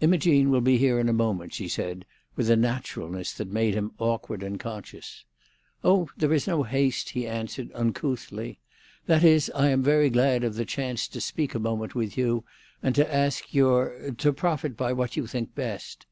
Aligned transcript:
"Imogene 0.00 0.50
will 0.50 0.60
be 0.60 0.78
here 0.78 1.00
in 1.00 1.08
a 1.08 1.12
moment," 1.12 1.52
she 1.52 1.66
said, 1.66 2.04
with 2.36 2.48
a 2.48 2.54
naturalness 2.54 3.32
that 3.32 3.50
made 3.50 3.74
him 3.74 3.90
awkward 3.98 4.40
and 4.40 4.60
conscious. 4.60 5.24
"Oh, 5.82 6.08
there 6.16 6.32
is 6.32 6.46
no 6.46 6.62
haste," 6.62 7.08
he 7.10 7.26
answered 7.26 7.72
uncouthly. 7.74 8.60
"That 9.06 9.24
is, 9.24 9.50
I 9.52 9.70
am 9.70 9.82
very 9.82 10.10
glad 10.10 10.44
of 10.44 10.54
the 10.54 10.64
chance 10.64 11.08
to 11.08 11.20
speak 11.20 11.56
a 11.56 11.58
moment 11.58 11.92
with 11.96 12.16
you, 12.16 12.44
and 12.84 12.94
to 12.94 13.12
ask 13.12 13.52
your—to 13.52 14.32
profit 14.32 14.76
by 14.76 14.92
what 14.92 15.16
you 15.16 15.26
think 15.26 15.56
best. 15.56 16.06